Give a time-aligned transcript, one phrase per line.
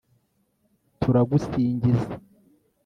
[0.99, 2.07] turagusingiza